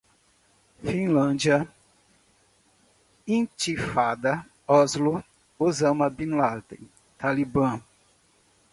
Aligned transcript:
Finlândia, 0.83 1.71
intifada, 3.27 4.43
Oslo, 4.67 5.23
Osama 5.59 6.09
Bin 6.09 6.29
Laden, 6.31 6.89
Talibã 7.19 7.79